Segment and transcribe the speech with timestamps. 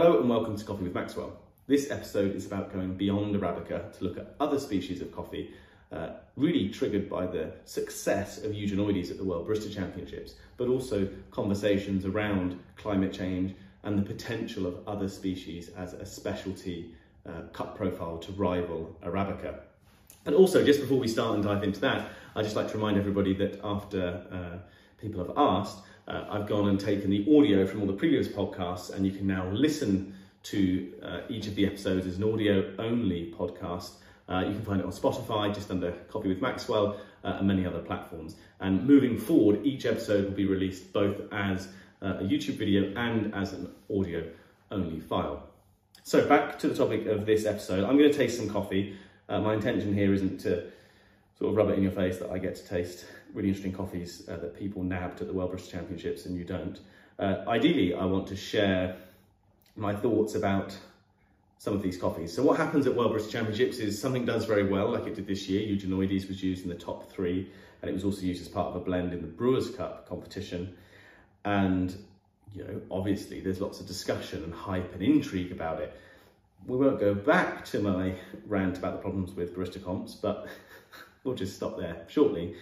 [0.00, 1.36] Hello and welcome to Coffee with Maxwell.
[1.66, 5.50] This episode is about going beyond Arabica to look at other species of coffee,
[5.90, 11.08] uh, really triggered by the success of Eugenioides at the World Barista Championships, but also
[11.32, 16.94] conversations around climate change and the potential of other species as a specialty
[17.28, 19.58] uh, cut profile to rival Arabica.
[20.26, 22.98] And also, just before we start and dive into that, I'd just like to remind
[22.98, 24.58] everybody that after uh,
[25.00, 25.78] people have asked,
[26.08, 29.26] uh, I've gone and taken the audio from all the previous podcasts, and you can
[29.26, 30.14] now listen
[30.44, 33.96] to uh, each of the episodes as an audio only podcast.
[34.28, 37.66] Uh, you can find it on Spotify, just under Coffee with Maxwell, uh, and many
[37.66, 38.36] other platforms.
[38.60, 41.68] And moving forward, each episode will be released both as
[42.00, 44.24] uh, a YouTube video and as an audio
[44.70, 45.48] only file.
[46.04, 48.96] So, back to the topic of this episode, I'm going to taste some coffee.
[49.28, 50.64] Uh, my intention here isn't to
[51.38, 54.28] sort of rub it in your face that I get to taste really interesting coffees
[54.28, 56.80] uh, that people nabbed at the World Barista Championships and you don't.
[57.18, 58.96] Uh, ideally, I want to share
[59.76, 60.76] my thoughts about
[61.58, 62.32] some of these coffees.
[62.32, 65.26] So what happens at World Barista Championships is something does very well, like it did
[65.26, 65.60] this year.
[65.60, 67.50] Eugenioides was used in the top three,
[67.82, 70.76] and it was also used as part of a blend in the Brewers Cup competition.
[71.44, 71.94] And
[72.54, 75.92] you know, obviously, there's lots of discussion and hype and intrigue about it.
[76.66, 78.14] We won't go back to my
[78.46, 80.48] rant about the problems with barista comps, but
[81.24, 82.54] we'll just stop there shortly.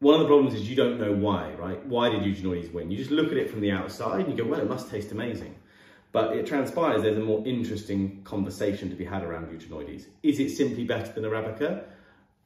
[0.00, 1.84] One of the problems is you don't know why, right?
[1.86, 2.90] Why did Eugenioides win?
[2.90, 5.10] You just look at it from the outside and you go, well, it must taste
[5.10, 5.56] amazing.
[6.12, 10.06] But it transpires there's a more interesting conversation to be had around Eugenioides.
[10.22, 11.84] Is it simply better than Arabica?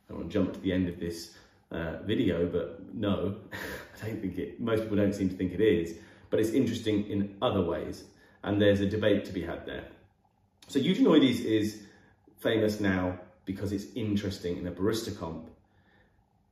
[0.08, 1.34] I want to jump to the end of this
[1.70, 5.60] uh, video, but no, I don't think it, most people don't seem to think it
[5.60, 5.94] is.
[6.30, 8.04] But it's interesting in other ways,
[8.42, 9.84] and there's a debate to be had there.
[10.68, 11.82] So Eugenioides is
[12.40, 15.48] famous now because it's interesting in a barista comp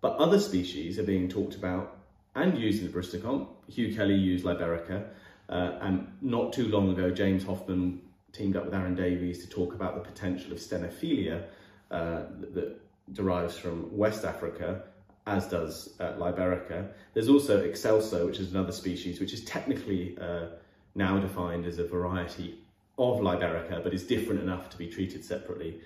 [0.01, 1.99] but other species are being talked about
[2.35, 3.51] and used in the barista comp.
[3.69, 5.05] Hugh Kelly used Liberica,
[5.49, 8.01] uh, and not too long ago, James Hoffmann
[8.33, 11.43] teamed up with Aaron Davis to talk about the potential of stenophylla
[11.91, 12.81] uh, that, that,
[13.13, 14.85] derives from West Africa,
[15.27, 16.87] as does uh, Liberica.
[17.13, 20.47] There's also Excelsa, which is another species, which is technically uh,
[20.95, 22.61] now defined as a variety
[22.99, 25.81] of Liberica, but is different enough to be treated separately.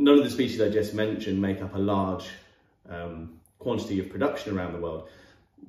[0.00, 2.26] None of the species I just mentioned make up a large
[2.88, 5.10] um, quantity of production around the world.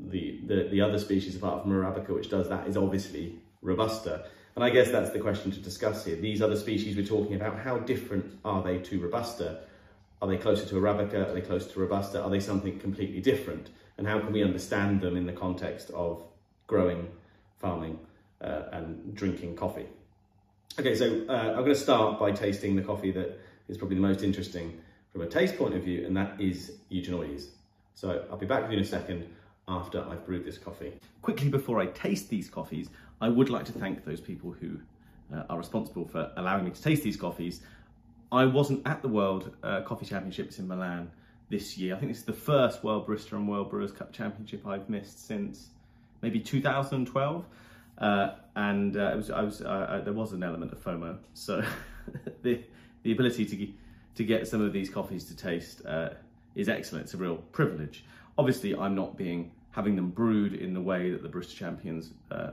[0.07, 4.23] The, the, the other species apart from Arabica which does that is obviously Robusta.
[4.55, 6.15] And I guess that's the question to discuss here.
[6.15, 9.63] These other species we're talking about, how different are they to Robusta?
[10.21, 11.27] Are they closer to Arabica?
[11.27, 12.23] Are they closer to Robusta?
[12.23, 13.71] Are they something completely different?
[13.97, 16.23] And how can we understand them in the context of
[16.67, 17.09] growing,
[17.59, 17.99] farming,
[18.39, 19.87] uh, and drinking coffee?
[20.79, 23.37] Okay, so uh, I'm going to start by tasting the coffee that
[23.71, 24.79] is probably the most interesting
[25.11, 27.47] from a taste point of view, and that is Eugenioides.
[27.93, 29.27] So I'll be back with you in a second
[29.67, 30.93] after I've brewed this coffee.
[31.21, 32.89] Quickly before I taste these coffees,
[33.19, 34.79] I would like to thank those people who
[35.33, 37.61] uh, are responsible for allowing me to taste these coffees.
[38.31, 41.11] I wasn't at the World uh, Coffee Championships in Milan
[41.49, 41.95] this year.
[41.95, 45.27] I think this is the first World Barista and World Brewers Cup Championship I've missed
[45.27, 45.69] since
[46.21, 47.45] maybe 2012.
[47.97, 51.17] Uh, and uh, was, I was, uh, uh, there was an element of FOMO.
[51.33, 51.61] So
[52.41, 52.63] the,
[53.03, 53.67] the ability to,
[54.15, 55.81] to get some of these coffees to taste
[56.55, 57.05] is excellent.
[57.05, 58.03] It's a real privilege.
[58.37, 62.51] Obviously, I'm not being having them brewed in the way that the Barista Champions uh,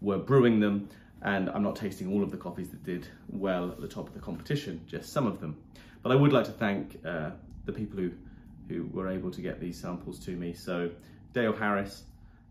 [0.00, 0.88] were brewing them,
[1.22, 4.14] and I'm not tasting all of the coffees that did well at the top of
[4.14, 5.56] the competition, just some of them.
[6.02, 7.30] But I would like to thank uh,
[7.64, 8.12] the people who,
[8.68, 10.52] who were able to get these samples to me.
[10.54, 10.90] So
[11.32, 12.04] Dale Harris,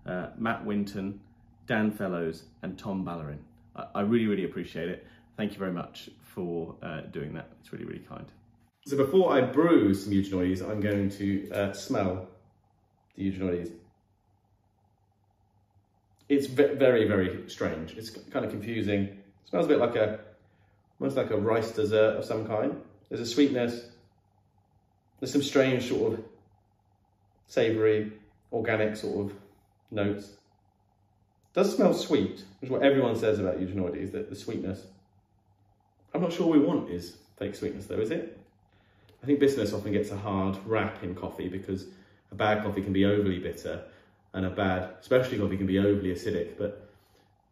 [0.05, 1.19] uh, Matt Winton,
[1.65, 3.39] Dan Fellows, and Tom Ballerin.
[3.75, 5.07] I, I, really, really appreciate it.
[5.37, 7.49] Thank you very much for uh, doing that.
[7.59, 8.25] It's really, really kind.
[8.85, 12.27] So before I brew some Eugenioides, I'm going to uh, smell
[13.15, 13.71] the Eugenioides.
[16.27, 17.97] It's very, very strange.
[17.97, 19.03] It's kind of confusing.
[19.03, 20.19] It smells a bit like a,
[20.99, 22.79] almost like a rice dessert of some kind.
[23.09, 23.89] There's a sweetness.
[25.19, 26.25] There's some strange sort of
[27.47, 28.13] savoury,
[28.53, 29.37] organic sort of
[29.91, 30.25] notes.
[30.25, 34.85] It does smell sweet, which is what everyone says about Eugenioides, that the sweetness.
[36.13, 38.37] I'm not sure we want is fake sweetness though, is it?
[39.21, 41.85] I think bitterness often gets a hard rap in coffee because
[42.31, 43.83] a bad coffee can be overly bitter
[44.33, 46.57] and a bad specialty coffee can be overly acidic.
[46.57, 46.89] But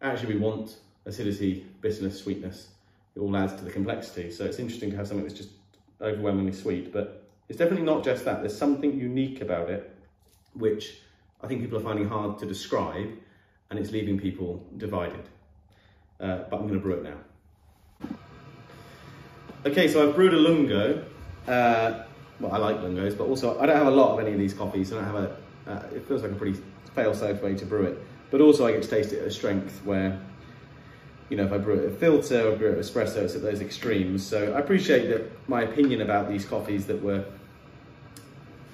[0.02, 2.70] actually, we want acidity, bitterness, sweetness.
[3.16, 4.32] It all adds to the complexity.
[4.32, 5.50] So it's interesting to have something that's just
[6.02, 6.94] overwhelmingly sweet.
[6.94, 8.42] But it's definitely not just that.
[8.42, 9.96] There's something unique about it,
[10.54, 11.00] which
[11.42, 13.10] I think people are finding hard to describe,
[13.70, 15.28] and it's leaving people divided.
[16.20, 17.18] Uh, but I'm going to brew it now.
[19.68, 21.04] Okay, so I've brewed a lungo.
[21.46, 22.04] Uh,
[22.40, 24.54] well, I like lungos, but also I don't have a lot of any of these
[24.54, 24.90] coffees.
[24.90, 25.38] So I don't have a.
[25.70, 26.58] Uh, it feels like a pretty
[26.96, 27.98] fail-safe way to brew it.
[28.32, 30.22] But also I get to taste it at a strength where
[31.30, 33.42] you know, if I brew it at filter or brew it at espresso, it's at
[33.42, 34.26] those extremes.
[34.26, 37.26] So I appreciate that my opinion about these coffees that were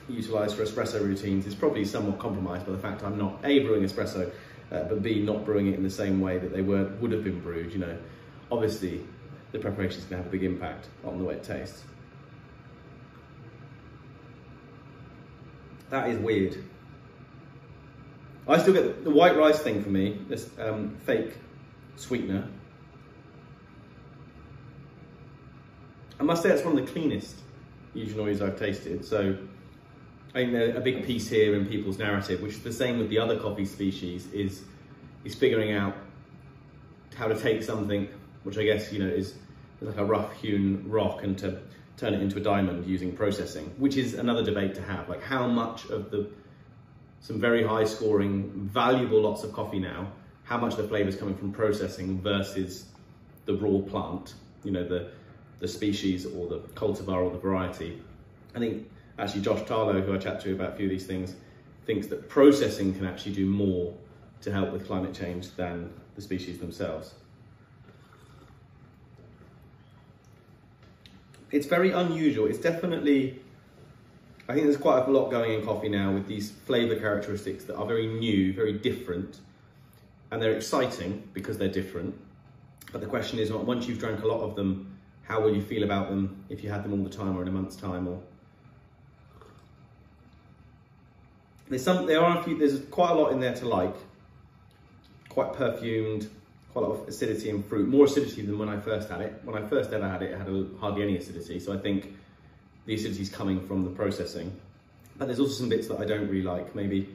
[0.07, 3.81] utilised for espresso routines is probably somewhat compromised by the fact I'm not A, brewing
[3.81, 4.31] espresso,
[4.71, 7.23] uh, but B, not brewing it in the same way that they were would have
[7.23, 7.73] been brewed.
[7.73, 7.97] You know,
[8.51, 9.03] obviously
[9.53, 11.83] the preparation is going to have a big impact on the way it tastes.
[15.89, 16.57] That is weird.
[18.47, 21.33] I still get the white rice thing for me, this um, fake
[21.95, 22.49] sweetener.
[26.19, 27.35] I must say that's one of the cleanest
[27.95, 29.05] Eugenioides I've tasted.
[29.05, 29.37] So
[30.33, 33.19] I think a big piece here in people's narrative, which is the same with the
[33.19, 34.63] other coffee species, is
[35.23, 35.95] is figuring out
[37.15, 38.09] how to take something
[38.43, 39.35] which I guess you know is
[39.81, 41.59] like a rough hewn rock and to
[41.97, 45.09] turn it into a diamond using processing, which is another debate to have.
[45.09, 46.29] Like how much of the
[47.19, 50.11] some very high scoring, valuable lots of coffee now,
[50.43, 52.85] how much the flavour is coming from processing versus
[53.45, 55.11] the raw plant, you know, the
[55.59, 58.01] the species or the cultivar or the variety.
[58.53, 61.35] I think actually Josh Tarlow, who I chat to about a few of these things,
[61.85, 63.93] thinks that processing can actually do more
[64.41, 67.13] to help with climate change than the species themselves.
[71.53, 72.47] It's very unusual.
[72.47, 73.39] It's definitely,
[74.49, 77.75] I think there's quite a lot going in coffee now with these flavour characteristics that
[77.75, 79.39] are very new, very different,
[80.31, 82.15] and they're exciting because they're different.
[82.91, 85.83] But the question is, once you've drank a lot of them, how will you feel
[85.83, 88.19] about them if you had them all the time or in a month's time or
[91.69, 93.95] there's some there are a few there's quite a lot in there to like
[95.29, 96.29] quite perfumed,
[96.73, 99.39] quite a lot of acidity and fruit, more acidity than when I first had it.
[99.43, 101.59] When I first ever had it, it had a, hardly any acidity.
[101.59, 102.15] So I think
[102.87, 104.59] the acidity is coming from the processing.
[105.17, 106.73] But there's also some bits that I don't really like.
[106.73, 107.07] Maybe,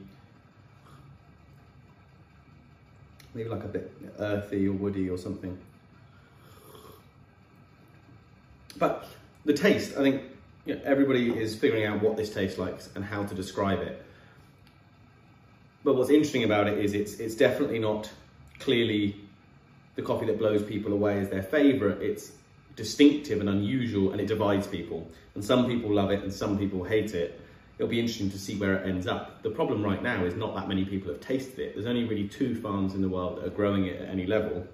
[3.33, 5.57] maybe like a bit earthy or woody or something.
[8.77, 9.09] But
[9.43, 10.21] the taste, I think
[10.65, 14.05] you know, everybody is figuring out what this tastes like and how to describe it.
[15.83, 18.09] But what's interesting about it is it's it's definitely not
[18.59, 19.15] clearly
[19.99, 22.01] the coffee that blows people away is their favourite.
[22.01, 22.31] It's
[22.77, 25.05] distinctive and unusual and it divides people.
[25.35, 27.41] And some people love it and some people hate it.
[27.77, 29.43] It'll be interesting to see where it ends up.
[29.43, 31.73] The problem right now is not that many people have tasted it.
[31.73, 34.65] There's only really two farms in the world that are growing it at any level.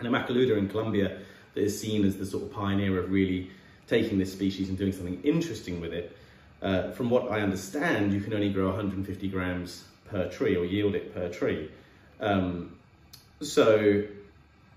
[0.00, 1.20] And Inmaculada in Colombia
[1.54, 3.52] that is seen as the sort of pioneer of really
[3.86, 6.16] taking this species and doing something interesting with it.
[6.62, 10.96] Uh, from what I understand, you can only grow 150 grams per tree or yield
[10.96, 11.70] it per tree.
[12.18, 12.76] Um,
[13.40, 14.04] so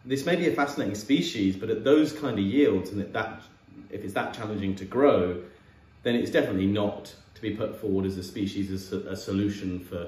[0.08, 3.42] this may be a fascinating species, but at those kind of yields and that
[3.90, 5.42] if it's that challenging to grow,
[6.04, 10.08] then it's definitely not to be put forward as a species as a, solution for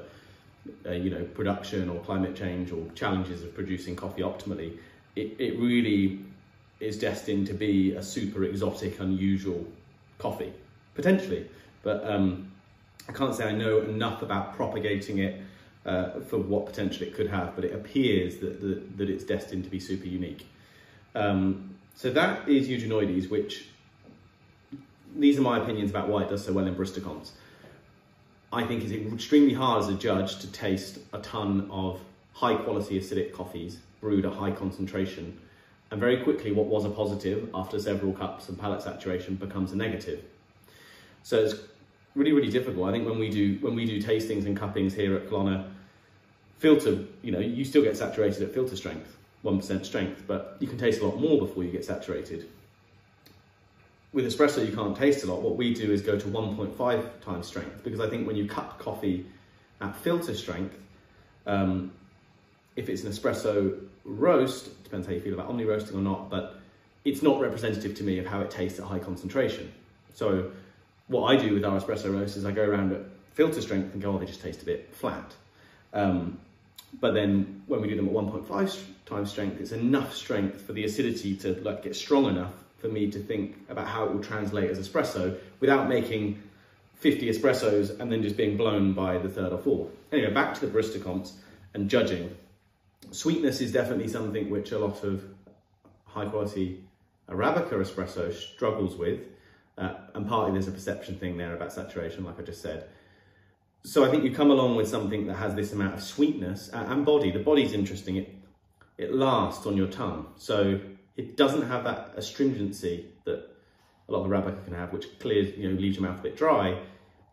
[0.86, 4.78] uh, you know production or climate change or challenges of producing coffee optimally.
[5.16, 6.20] It, it really
[6.80, 9.66] is destined to be a super exotic, unusual
[10.18, 10.54] coffee,
[10.96, 11.46] potentially.
[11.84, 12.52] But um,
[13.10, 15.42] I can't say I know enough about propagating it
[15.86, 19.64] uh, for what potential it could have, but it appears that, that, that it's destined
[19.64, 20.48] to be super unique.
[21.16, 23.66] Um, so that is Eugenioides, which
[25.16, 27.34] these are my opinions about why it does so well in Barista Comps.
[28.52, 32.00] I think it's extremely hard as a judge to taste a ton of
[32.34, 35.40] high quality acidic coffees brewed at high concentration.
[35.92, 39.76] And very quickly, what was a positive after several cups and palate saturation becomes a
[39.76, 40.24] negative.
[41.24, 41.56] So it's
[42.16, 42.88] really, really difficult.
[42.90, 45.72] I think when we do when we do tastings and cuppings here at Colonna,
[46.58, 50.78] filter, you know, you still get saturated at filter strength, 1% strength, but you can
[50.78, 52.50] taste a lot more before you get saturated.
[54.12, 55.42] With espresso, you can't taste a lot.
[55.42, 58.80] What we do is go to 1.5 times strength because I think when you cup
[58.80, 59.26] coffee
[59.82, 60.76] at filter strength,
[61.46, 61.92] um,
[62.76, 66.60] if it's an espresso roast, depends how you feel about omni roasting or not, but
[67.06, 69.72] it's not representative to me of how it tastes at high concentration.
[70.14, 70.52] So
[71.10, 73.02] what I do with our espresso roasts is I go around at
[73.34, 75.34] filter strength and go, oh, they just taste a bit flat.
[75.94, 76.40] Um,
[77.00, 80.86] but then when we do them at 1.5 times strength, it's enough strength for the
[80.86, 84.70] acidity to like get strong enough for me to think about how it will translate
[84.70, 86.42] as espresso without making
[86.96, 89.90] 50 espressos and then just being blown by the third or fourth.
[90.12, 91.34] Anyway, back to the barista comps
[91.74, 92.36] and judging.
[93.12, 95.24] Sweetness is definitely something which a lot of
[96.06, 96.84] high quality
[97.30, 99.22] Arabica espresso struggles with.
[99.80, 102.90] Uh, and partly there's a perception thing there about saturation, like I just said.
[103.84, 106.86] So I think you come along with something that has this amount of sweetness uh,
[106.90, 107.32] and body.
[107.32, 108.18] The body's interesting.
[108.18, 108.36] It
[108.98, 110.82] it lasts on your tongue, so
[111.16, 113.50] it doesn't have that astringency that
[114.10, 116.24] a lot of the Arabica can have, which clears, you know, leaves your mouth a
[116.24, 116.78] bit dry.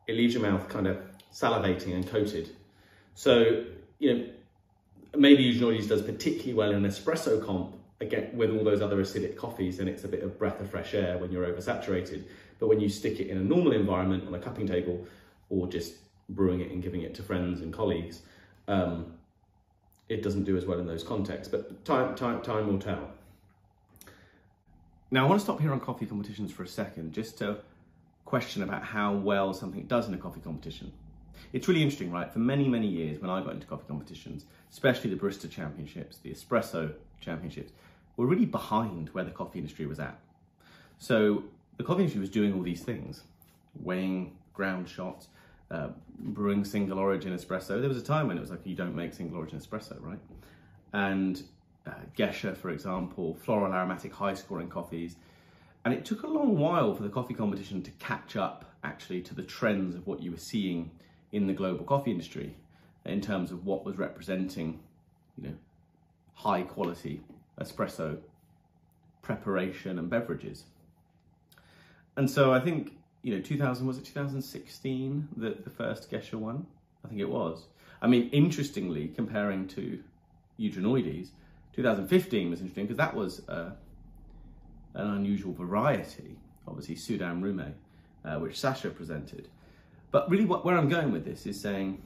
[0.07, 0.99] It leaves your mouth kind of
[1.33, 2.51] salivating and coated.
[3.15, 3.65] So
[3.99, 4.29] you know,
[5.17, 9.37] maybe Eugenioides does particularly well in an espresso comp again with all those other acidic
[9.37, 12.25] coffees, then it's a bit of breath of fresh air when you're oversaturated.
[12.59, 15.07] But when you stick it in a normal environment on a cupping table,
[15.49, 15.95] or just
[16.29, 18.23] brewing it and giving it to friends and colleagues,
[18.69, 19.15] um,
[20.09, 21.49] it doesn't do as well in those contexts.
[21.49, 23.11] But time, time, time will tell.
[25.11, 27.59] Now, I want to stop here on coffee competitions for a second, just to
[28.25, 30.93] question about how well something does in a coffee competition.
[31.53, 32.33] It's really interesting, right?
[32.33, 36.33] For many, many years, when I got into coffee competitions, especially the barista championships, the
[36.33, 37.73] espresso championships,
[38.17, 40.19] were really behind where the coffee industry was at.
[40.99, 41.45] So
[41.77, 43.23] the coffee industry was doing all these things,
[43.81, 45.29] weighing ground shots,
[45.71, 47.81] uh, brewing single origin espresso.
[47.81, 50.19] There was a time when it was like, you don't make single origin espresso, right?
[50.93, 51.43] And
[51.87, 55.17] uh, Gesha, for example, floral aromatic high scoring coffees.
[55.85, 59.35] And it took a long while for the coffee competition to catch up actually to
[59.35, 60.91] the trends of what you were seeing
[61.33, 62.57] in the global coffee industry
[63.05, 64.81] in terms of what was representing,
[65.37, 65.55] you know,
[66.37, 67.23] high quality
[67.61, 68.19] espresso
[69.23, 70.65] preparation and beverages.
[72.17, 76.67] And so I think, you know, 2000, was it 2016 that the first Gesha won?
[77.05, 77.67] I think it was.
[78.01, 80.03] I mean, interestingly, comparing to
[80.61, 81.31] Eugenioides,
[81.75, 83.71] 2015 was interesting because that was uh,
[84.95, 86.37] an unusual variety,
[86.69, 87.73] obviously Sudan Rume,
[88.25, 89.49] uh, which Sasha presented.
[90.11, 92.01] But really, what, where I'm going with this is saying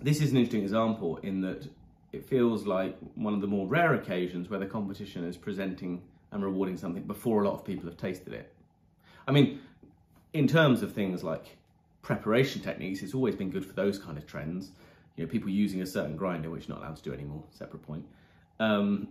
[0.00, 1.68] this is an interesting example in that
[2.12, 6.42] it feels like one of the more rare occasions where the competition is presenting and
[6.42, 8.52] rewarding something before a lot of people have tasted it.
[9.26, 9.60] I mean,
[10.32, 11.56] in terms of things like
[12.02, 14.72] preparation techniques, it's always been good for those kind of trends.
[15.16, 17.82] You know, people using a certain grinder, which you're not allowed to do anymore, separate
[17.82, 18.04] point
[18.60, 19.08] um,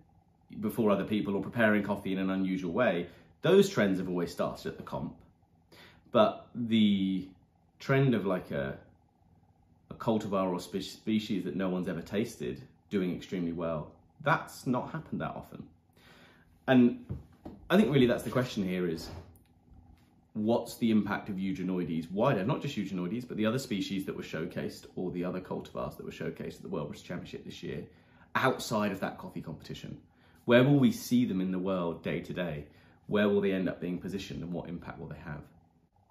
[0.60, 3.06] before other people or preparing coffee in an unusual way,
[3.42, 5.14] those trends have always started at the comp.
[6.10, 7.28] But the
[7.78, 8.87] trend of like a, a
[9.98, 15.20] cultivar or spe- species that no one's ever tasted doing extremely well, that's not happened
[15.20, 15.62] that often.
[16.66, 17.04] And
[17.70, 19.08] I think really that's the question here is
[20.34, 24.22] what's the impact of Eugenioides wider, not just Eugenioides, but the other species that were
[24.22, 27.84] showcased or the other cultivars that were showcased at the World Championship this year
[28.34, 29.98] outside of that coffee competition?
[30.44, 32.66] Where will we see them in the world day to day?
[33.06, 35.42] Where will they end up being positioned and what impact will they have?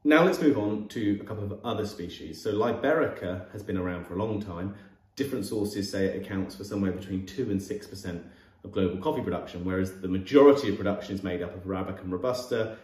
[0.08, 2.42] Now let's move on to a couple of other species.
[2.42, 4.74] So Liberica has been around for a long time.
[5.18, 8.24] Different sources say it accounts for somewhere between 2 and 6%
[8.64, 12.14] of global coffee production, whereas the majority of production is made up of Arabica and
[12.14, 12.78] Robusta,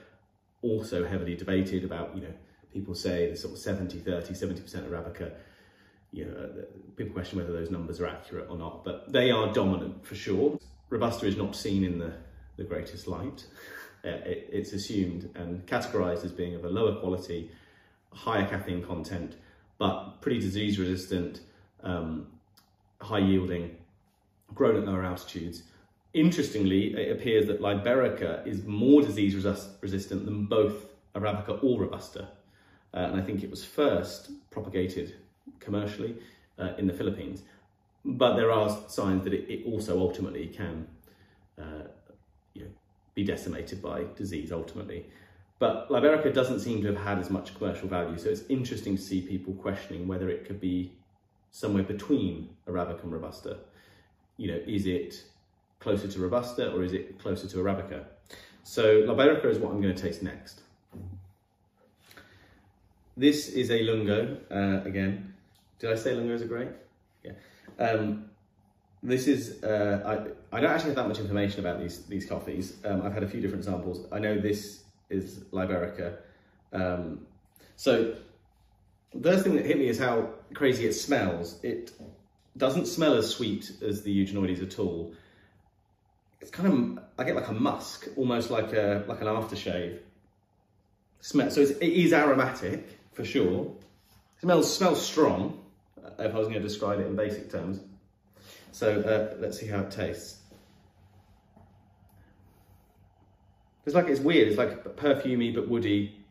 [0.62, 2.34] also heavily debated about, you know,
[2.74, 5.32] people say the sort of 70, 30, 70% Arabica,
[6.12, 6.66] you know, uh,
[6.98, 10.60] people question whether those numbers are accurate or not, but they are dominant for sure.
[10.90, 12.16] Robusta is not seen in the,
[12.58, 13.46] the greatest light.
[14.06, 17.50] Uh, it, it's assumed and categorized as being of a lower quality,
[18.12, 19.36] higher caffeine content,
[19.78, 21.42] but pretty disease resistant,
[21.84, 22.28] um,
[23.02, 23.76] high yielding,
[24.54, 25.64] grown at lower altitudes.
[26.14, 29.36] Interestingly, it appears that Liberica is more disease
[29.82, 32.28] resistant than both Arabica or Robusta.
[32.94, 35.16] Uh, and I think it was first propagated
[35.60, 36.16] commercially
[36.60, 37.42] uh, in the Philippines.
[38.06, 40.88] But there are signs that it, it also ultimately can
[41.60, 41.88] uh,
[43.16, 45.06] be decimated by disease ultimately.
[45.60, 49.02] But Liberica doesn't seem to have had as much commercial value, so it's interesting to
[49.02, 50.92] see people questioning whether it could be
[51.52, 53.58] somewhere between Arabica and Robusta.
[54.38, 55.24] You know, is it
[55.80, 58.06] closer to Robusta or is it closer to Arabica?
[58.64, 60.62] So Liberica is what I'm going to taste next.
[63.16, 65.34] This is a Lungo, uh, again,
[65.84, 66.70] did I say Lungos are great?
[67.24, 67.34] Yeah.
[67.78, 68.30] Um,
[69.04, 70.02] this is, uh,
[70.52, 72.78] I, I don't actually have that much information about these, these coffees.
[72.86, 74.08] Um, I've had a few different samples.
[74.12, 76.18] I know this is Liberica.
[76.72, 77.28] Um,
[77.76, 78.16] so
[79.14, 81.60] the first thing that hit me is how crazy it smells.
[81.64, 81.92] It
[82.56, 85.14] doesn't smell as sweet as the Eugenioides at all.
[86.40, 90.00] It's kind of, I get like a musk, almost like a like an aftershave.
[91.22, 93.66] Smell, so it's, it is aromatic for sure.
[94.38, 95.64] It smells smells strong
[96.20, 97.80] if I was going to describe it in basic terms.
[98.74, 100.40] So uh, let's see how it tastes.
[103.86, 104.48] It's like it's weird.
[104.48, 106.26] It's like perfumey but woody.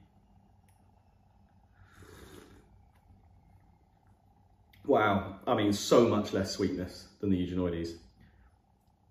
[4.84, 7.92] Wow, I mean, so much less sweetness than the Eugenioides.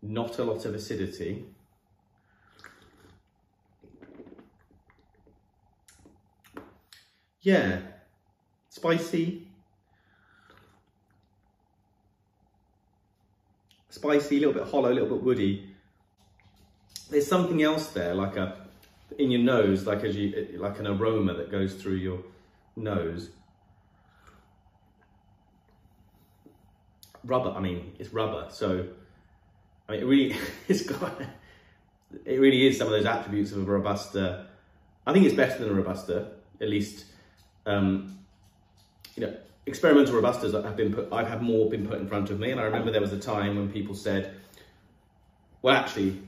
[0.01, 1.45] Not a lot of acidity.
[7.39, 7.79] Yeah,
[8.67, 9.47] spicy,
[13.91, 15.69] spicy, a little bit hollow, a little bit woody.
[17.09, 18.57] There's something else there, like a
[19.19, 22.19] in your nose, like as you like an aroma that goes through your
[22.75, 23.29] nose.
[27.23, 28.87] Rubber, I mean, it's rubber, so
[29.87, 30.35] I mean, it really,
[30.67, 31.21] it's got,
[32.25, 34.47] it really is some of those attributes of a Robusta.
[35.05, 37.05] I think it's better than a Robusta, at least,
[37.65, 38.17] um,
[39.15, 42.39] you know, experimental Robustas have been put, I've had more been put in front of
[42.39, 42.51] me.
[42.51, 44.35] And I remember there was a time when people said,
[45.61, 46.21] well, actually,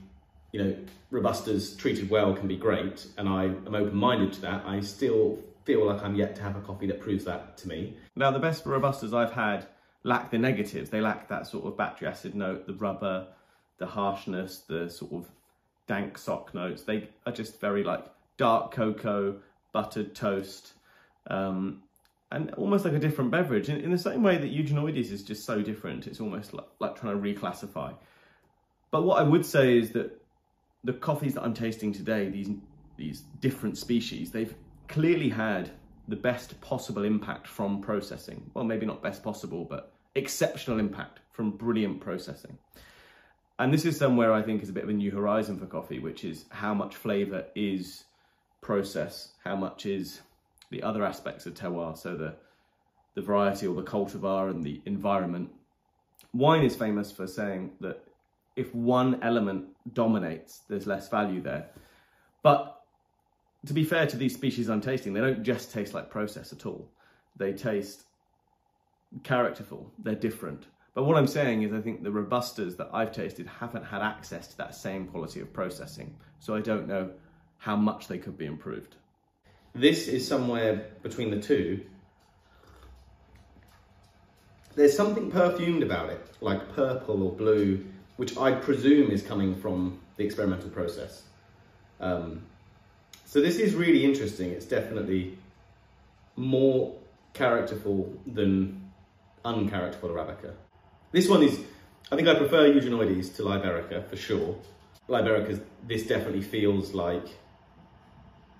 [0.52, 0.76] you know,
[1.12, 3.06] Robustas treated well can be great.
[3.16, 4.64] And I am open-minded to that.
[4.66, 7.96] I still feel like I'm yet to have a coffee that proves that to me.
[8.16, 9.66] Now, the best Robustas I've had
[10.04, 10.90] lack the negatives.
[10.90, 13.26] They lack that sort of battery acid note, the rubber,
[13.78, 15.26] the harshness, the sort of
[15.86, 16.82] dank sock notes.
[16.82, 18.04] They are just very like
[18.36, 19.36] dark cocoa,
[19.72, 20.74] buttered toast,
[21.28, 21.82] um,
[22.32, 23.68] and almost like a different beverage.
[23.68, 26.96] In, in the same way that Eugenioides is just so different, it's almost like, like
[26.96, 27.94] trying to reclassify.
[28.90, 30.20] But what I would say is that
[30.84, 32.50] the coffees that I'm tasting today, these
[32.96, 34.54] these different species, they've
[34.88, 35.70] clearly had
[36.06, 38.50] the best possible impact from processing.
[38.54, 42.56] Well, maybe not best possible, but exceptional impact from brilliant processing.
[43.58, 45.98] And this is somewhere I think is a bit of a new horizon for coffee,
[45.98, 48.04] which is how much flavour is
[48.60, 50.20] process, how much is
[50.74, 52.34] the other aspects of terroir, so the,
[53.14, 55.48] the variety or the cultivar and the environment.
[56.32, 58.02] Wine is famous for saying that
[58.56, 61.68] if one element dominates, there's less value there.
[62.42, 62.80] But
[63.66, 66.66] to be fair to these species I'm tasting, they don't just taste like process at
[66.66, 66.90] all.
[67.36, 68.02] They taste
[69.22, 70.66] characterful, they're different.
[70.94, 74.48] But what I'm saying is I think the Robustas that I've tasted haven't had access
[74.48, 76.14] to that same quality of processing.
[76.40, 77.10] So I don't know
[77.58, 78.96] how much they could be improved.
[79.74, 81.80] This is somewhere between the two.
[84.76, 87.84] There's something perfumed about it, like purple or blue,
[88.16, 91.22] which I presume is coming from the experimental process.
[92.00, 92.42] Um,
[93.24, 94.50] so this is really interesting.
[94.50, 95.38] It's definitely
[96.36, 96.94] more
[97.32, 98.90] characterful than
[99.44, 100.52] uncharacterful Arabica.
[101.10, 101.58] This one is,
[102.12, 104.56] I think I prefer Eugenioides to Liberica for sure.
[105.08, 107.26] Liberica, this definitely feels like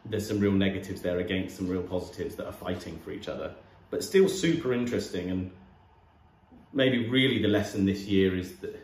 [0.05, 3.55] there's some real negatives there against some real positives that are fighting for each other.
[3.91, 5.51] But still super interesting and
[6.73, 8.75] maybe really the lesson this year is the,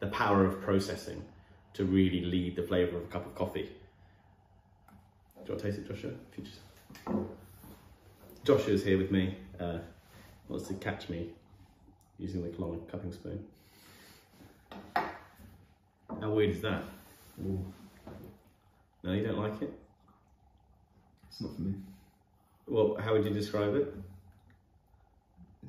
[0.00, 1.24] the power of processing
[1.74, 3.70] to really lead the flavour of a cup of coffee.
[5.44, 6.10] Do you want to taste it, Joshua?
[8.44, 9.36] Joshua's here with me.
[9.60, 9.78] Uh,
[10.48, 11.28] wants to catch me
[12.18, 13.44] using the long cupping spoon.
[16.20, 16.82] How weird is that?
[17.44, 17.64] Ooh.
[19.02, 19.72] No, you don't like it?
[21.36, 21.74] It's not for me.
[22.66, 23.94] Well, how would you describe it?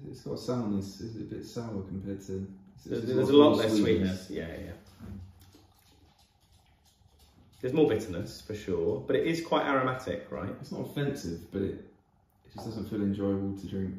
[0.09, 1.01] It's got a sourness.
[1.01, 2.47] Is it a bit sour compared to?
[2.85, 4.29] There's, there's a lot less sweetness.
[4.29, 4.71] Yeah, yeah.
[7.59, 10.51] There's more bitterness for sure, but it is quite aromatic, right?
[10.61, 11.73] It's not offensive, but it,
[12.45, 13.97] it just doesn't feel enjoyable to drink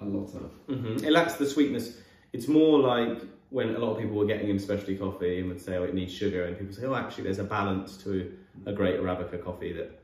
[0.00, 0.52] a lot of.
[0.68, 1.04] Mm-hmm.
[1.04, 1.96] It lacks the sweetness.
[2.32, 5.60] It's more like when a lot of people were getting into specialty coffee and would
[5.60, 8.32] say, oh, it needs sugar, and people say, oh, actually, there's a balance to
[8.66, 9.99] a great Arabica coffee that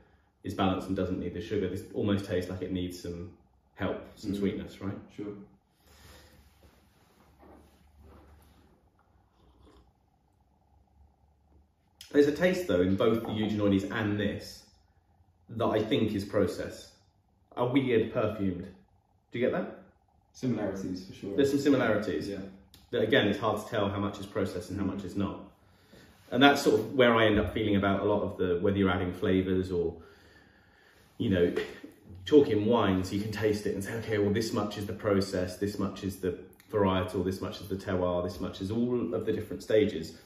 [0.47, 1.67] is balanced and doesn't need the sugar.
[1.67, 3.31] This almost tastes like it needs some
[3.75, 4.37] help, some mm.
[4.37, 4.97] sweetness, right?
[5.15, 5.33] Sure.
[12.11, 14.63] There's a taste though in both the Eugenioides and this
[15.49, 16.93] that I think is process.
[17.57, 18.67] A weird perfumed.
[19.31, 19.79] Do you get that?
[20.31, 21.35] Similarities for sure.
[21.35, 22.29] There's some similarities.
[22.29, 22.37] Yeah.
[22.91, 25.41] That again, it's hard to tell how much is processed and how much is not.
[26.31, 28.77] And that's sort of where I end up feeling about a lot of the whether
[28.77, 29.95] you're adding flavours or
[31.17, 31.53] you know,
[32.25, 35.57] talking wines, you can taste it and say, okay, well, this much is the process,
[35.57, 36.37] this much is the
[36.71, 40.17] varietal, this much is the terroir, this much is all of the different stages.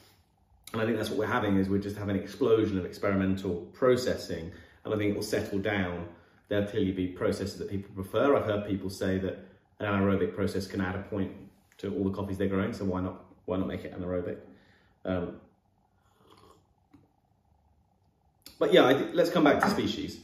[0.73, 3.56] And I think that's what we're having is we're just having an explosion of experimental
[3.73, 4.51] processing.
[4.84, 6.08] And I think it will settle down.
[6.47, 8.36] There'll clearly be processes that people prefer.
[8.36, 9.39] I've heard people say that
[9.80, 11.32] an anaerobic process can add a point
[11.80, 12.73] to all the coffees they're growing.
[12.73, 14.38] So why not, why not make it anaerobic?
[15.06, 15.39] Um,
[18.58, 20.21] but yeah, let's come back to species.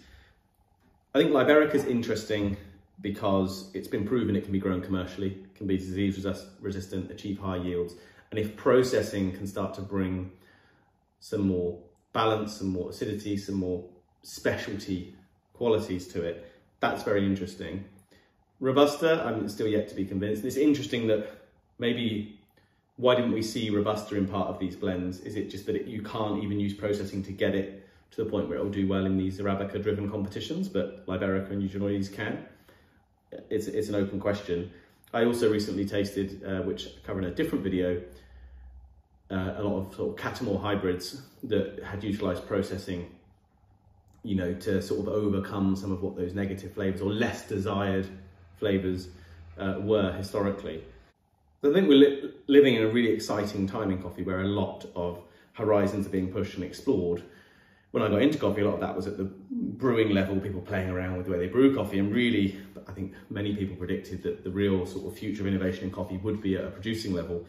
[1.17, 2.57] I think Liberica is interesting
[3.01, 6.23] because it's been proven it can be grown commercially, can be disease
[6.61, 7.95] resistant, achieve high yields.
[8.29, 10.29] And if processing can start to bring
[11.19, 11.79] some more
[12.13, 13.83] balance, some more acidity, some more
[14.21, 15.15] specialty
[15.53, 17.85] qualities to it, that's very interesting.
[18.59, 20.45] Robusta, I'm still yet to be convinced.
[20.45, 21.47] It's interesting that
[21.79, 22.39] maybe
[22.97, 25.21] why didn't we see Robusta in part of these blends?
[25.21, 28.29] Is it just that it, you can't even use processing to get it to the
[28.29, 32.45] point where it'll do well in these Arabica driven competitions, but Liberica and Eugenioides can?
[33.49, 34.71] It's, it's an open question.
[35.13, 38.01] I also recently tasted, uh, which I cover in a different video,
[39.29, 43.09] uh, a lot of sort of Catimor hybrids that had utilised processing,
[44.23, 48.07] you know, to sort of overcome some of what those negative flavours or less desired
[48.57, 49.09] flavours
[49.57, 50.83] uh, were historically.
[51.63, 54.85] I think we're li- living in a really exciting time in coffee where a lot
[54.95, 55.21] of
[55.53, 57.23] horizons are being pushed and explored.
[57.91, 60.61] When I got into coffee, a lot of that was at the brewing level, people
[60.61, 64.23] playing around with the way they brew coffee, and really, I think many people predicted
[64.23, 67.13] that the real sort of future of innovation in coffee would be at a producing
[67.13, 67.45] level,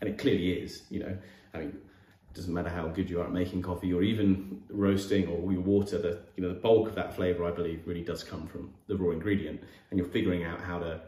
[0.00, 0.84] and it clearly is.
[0.88, 1.18] You know,
[1.52, 5.28] I mean, it doesn't matter how good you are at making coffee or even roasting
[5.28, 5.98] or your water.
[5.98, 8.96] The you know the bulk of that flavour, I believe, really does come from the
[8.96, 11.00] raw ingredient, and you're figuring out how to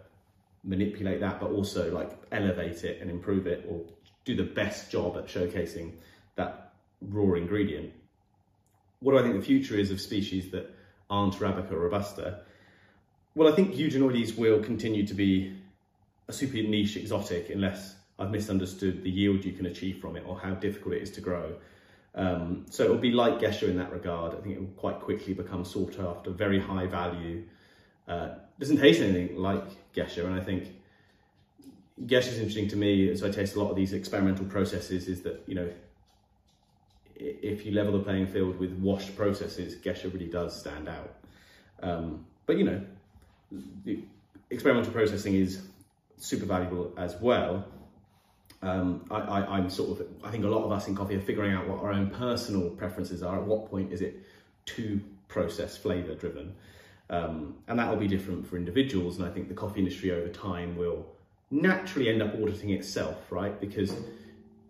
[0.62, 3.82] manipulate that, but also like elevate it and improve it, or
[4.26, 5.92] do the best job at showcasing
[6.36, 7.92] that raw ingredient.
[9.04, 10.74] What do I think the future is of species that
[11.10, 12.40] aren't Arabica or Robusta?
[13.34, 15.54] Well, I think Eugenioides will continue to be
[16.26, 20.40] a super niche exotic unless I've misunderstood the yield you can achieve from it or
[20.40, 21.54] how difficult it is to grow.
[22.14, 24.32] Um, so it will be like Gesha in that regard.
[24.32, 27.42] I think it will quite quickly become sought after, very high value.
[28.08, 30.68] Uh, doesn't taste anything like Gesha, and I think
[32.06, 35.08] Gesha is interesting to me as I taste a lot of these experimental processes.
[35.08, 35.70] Is that you know
[37.16, 41.14] if you level the playing field with washed processes, Gesha really does stand out.
[41.82, 42.82] Um, but you know,
[44.50, 45.62] experimental processing is
[46.16, 47.66] super valuable as well.
[48.62, 51.52] Um, I, am sort of, I think a lot of us in coffee are figuring
[51.52, 53.36] out what our own personal preferences are.
[53.36, 54.22] At what point is it
[54.64, 56.54] too process flavour driven?
[57.10, 59.18] Um, and that will be different for individuals.
[59.18, 61.04] And I think the coffee industry over time will
[61.50, 63.60] naturally end up auditing itself, right?
[63.60, 63.94] Because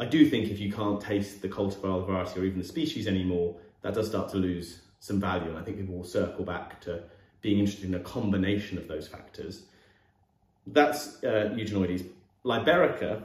[0.00, 3.06] I do think if you can't taste the cultivar, the variety, or even the species
[3.06, 5.48] anymore, that does start to lose some value.
[5.50, 7.02] And I think people will circle back to
[7.42, 9.62] being interested in a combination of those factors.
[10.66, 12.06] That's uh, Eugenioides.
[12.44, 13.22] Liberica,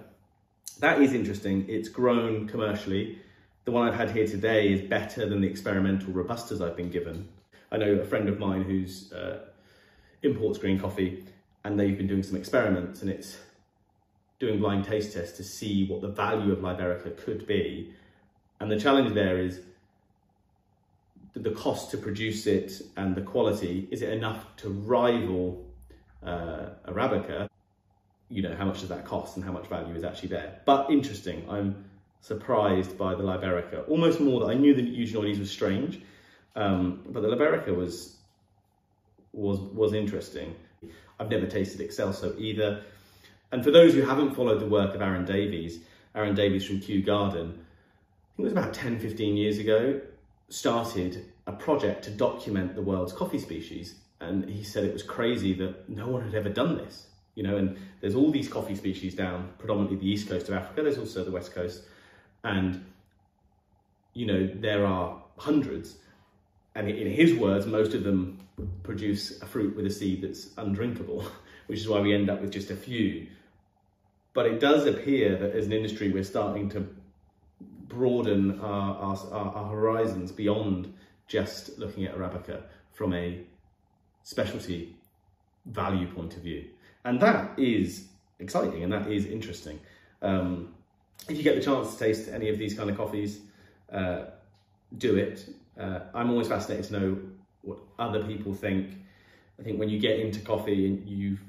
[0.79, 1.65] that is interesting.
[1.67, 3.19] It's grown commercially.
[3.65, 7.27] The one I've had here today is better than the experimental Robustas I've been given.
[7.71, 9.45] I know a friend of mine who's uh,
[10.23, 11.23] imports green coffee
[11.63, 13.38] and they've been doing some experiments and it's
[14.39, 17.93] doing blind taste tests to see what the value of Liberica could be.
[18.60, 19.62] And the challenge there is
[21.34, 25.65] the cost to produce it and the quality, is it enough to rival
[26.23, 27.47] uh, Arabica?
[28.30, 30.60] You know, how much does that cost and how much value is actually there?
[30.65, 31.86] But interesting, I'm
[32.21, 36.02] surprised by the Liberica, almost more that I knew the Eugenioides was strange,
[36.56, 38.17] um, but the Liberica was,
[39.34, 40.56] was, was interesting.
[41.19, 42.84] I've never tasted Excelsa either.
[43.51, 45.77] And for those who haven't followed the work of Aaron Davis,
[46.15, 50.01] Aaron Davis from Kew Garden, I think it was about 10, 15 years ago,
[50.49, 53.95] started a project to document the world's coffee species.
[54.21, 57.07] And he said it was crazy that no one had ever done this.
[57.35, 60.83] You know, and there's all these coffee species down, predominantly the east coast of Africa.
[60.83, 61.83] There's also the west coast.
[62.43, 62.83] And,
[64.13, 65.95] you know, there are hundreds.
[66.75, 68.39] And in his words, most of them
[68.83, 71.25] produce a fruit with a seed that's undrinkable,
[71.67, 73.27] which is why we end up with just a few.
[74.34, 76.88] But it does appear that as an industry, we're starting to
[77.88, 80.94] broaden our, our, our horizons beyond
[81.28, 82.62] just looking at Arabica
[82.94, 83.39] from a
[84.24, 84.96] specialty
[85.65, 86.65] value point of view.
[87.06, 88.08] And that is
[88.39, 89.80] exciting and that is interesting.
[90.22, 90.74] Um,
[91.28, 93.42] if you get the chance to taste any of these kind of coffees,
[93.92, 94.26] uh,
[94.98, 95.48] do it.
[95.80, 97.18] Uh, I'm always fascinated to know
[97.62, 98.96] what other people think.
[99.60, 101.42] I think when you get into coffee and you've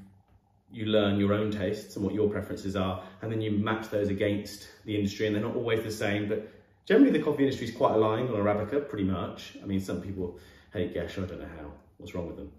[0.71, 4.09] you learn your own tastes and what your preferences are, and then you match those
[4.09, 6.27] against the industry, and they're not always the same.
[6.27, 6.51] But
[6.85, 9.57] generally, the coffee industry is quite aligned on Arabica, pretty much.
[9.61, 10.39] I mean, some people
[10.73, 12.51] hate Gesha, I don't know how, what's wrong with them.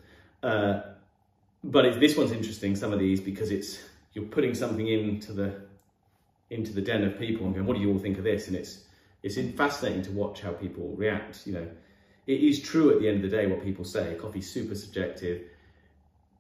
[0.43, 0.81] Uh,
[1.65, 3.79] but this one's interesting, some of these, because it's
[4.13, 5.63] you're putting something into the
[6.51, 8.47] into the den of people and going, what do you all think of this?
[8.49, 8.85] And it's
[9.23, 11.47] it's fascinating to watch how people react.
[11.47, 11.69] You know,
[12.27, 14.17] it is true at the end of the day what people say.
[14.21, 15.43] Coffee's super subjective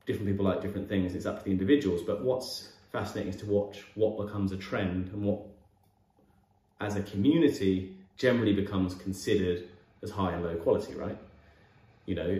[0.06, 1.14] different people like different things.
[1.14, 2.02] It's up to the individuals.
[2.02, 5.40] But what's fascinating is to watch what becomes a trend and what,
[6.80, 9.68] as a community, generally becomes considered
[10.02, 11.18] as high and low quality, right?
[12.06, 12.34] You know,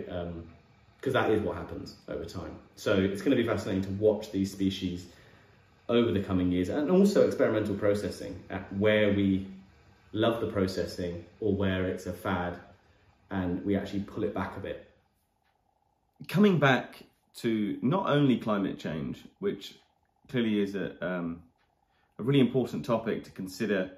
[0.97, 2.55] because um, that is what happens over time.
[2.75, 5.05] So it's going to be fascinating to watch these species
[5.89, 9.47] over the coming years and also experimental processing at where we
[10.13, 12.57] love the processing or where it's a fad
[13.31, 14.89] and we actually pull it back a bit.
[16.27, 17.03] Coming back
[17.37, 19.75] to not only climate change, which
[20.29, 21.43] clearly is a, um,
[22.19, 23.91] a really important topic to consider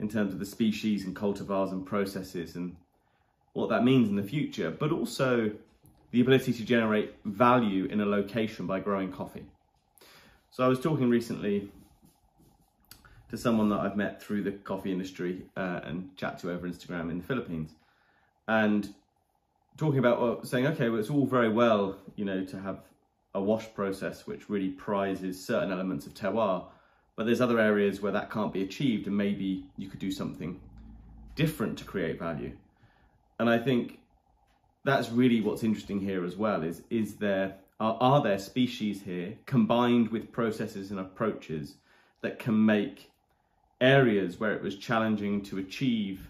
[0.00, 2.76] in terms of the species and cultivars and processes and
[3.52, 5.50] what that means in the future, but also
[6.10, 9.46] the ability to generate value in a location by growing coffee.
[10.50, 11.70] So I was talking recently
[13.30, 17.10] to someone that I've met through the coffee industry uh, and chat to over Instagram
[17.10, 17.74] in the Philippines.
[18.46, 18.94] And
[19.76, 22.80] talking about well, saying, okay, well, it's all very well, you know, to have
[23.34, 26.66] a wash process which really prizes certain elements of terroir,
[27.16, 30.60] but there's other areas where that can't be achieved, and maybe you could do something
[31.34, 32.56] different to create value.
[33.38, 33.98] And I think
[34.84, 39.36] that's really what's interesting here as well is is there are, are there species here
[39.46, 41.76] combined with processes and approaches
[42.22, 43.10] that can make
[43.80, 46.28] areas where it was challenging to achieve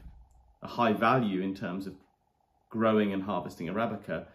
[0.62, 1.94] a high value in terms of
[2.74, 4.26] growing and harvesting arabica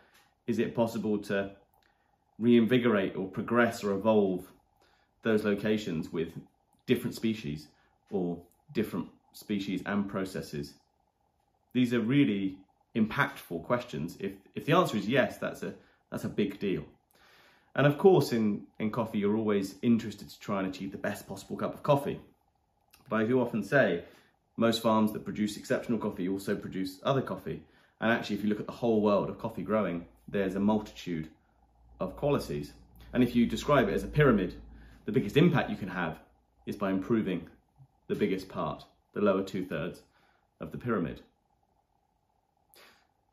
[0.47, 1.51] is it possible to
[2.39, 4.41] reinvigorate or progress or evolve
[5.23, 6.29] those locations with
[6.87, 7.67] different species
[8.09, 8.41] or
[8.73, 10.73] different species and processes
[11.73, 12.57] these are really
[12.95, 14.17] impactful questions.
[14.19, 15.73] If if the answer is yes, that's a
[16.11, 16.83] that's a big deal.
[17.75, 21.27] And of course, in, in coffee, you're always interested to try and achieve the best
[21.27, 22.19] possible cup of coffee.
[23.07, 24.03] But I do often say
[24.57, 27.63] most farms that produce exceptional coffee also produce other coffee.
[28.01, 31.29] And actually, if you look at the whole world of coffee growing, there's a multitude
[31.99, 32.73] of qualities.
[33.13, 34.55] And if you describe it as a pyramid,
[35.05, 36.19] the biggest impact you can have
[36.65, 37.47] is by improving
[38.07, 40.01] the biggest part, the lower two thirds
[40.61, 41.21] of the pyramid.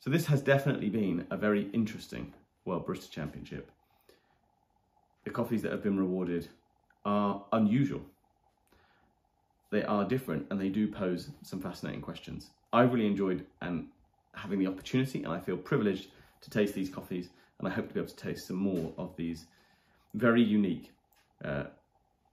[0.01, 2.33] So this has definitely been a very interesting
[2.65, 3.71] World Barista Championship.
[5.25, 6.49] The coffees that have been rewarded
[7.05, 8.03] are unusual.
[9.71, 12.51] They are different and they do pose some fascinating questions.
[12.73, 13.89] I've really enjoyed and
[14.37, 16.09] having the opportunity and I feel privileged
[16.43, 19.17] to taste these coffees and I hope to be able to taste some more of
[19.17, 19.47] these
[20.15, 20.93] very unique,
[21.45, 21.65] uh,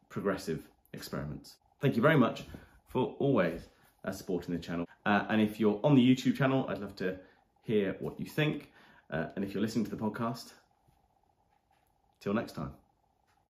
[0.10, 1.56] progressive experiments.
[1.82, 2.46] Thank you very much
[2.88, 3.70] for always
[4.06, 4.86] uh, supporting the channel.
[5.06, 7.18] Uh, and if you're on the YouTube channel, I'd love to
[7.64, 8.72] hear what you think.
[9.10, 10.54] Uh, and if you're listening to the podcast,
[12.22, 12.72] till next time.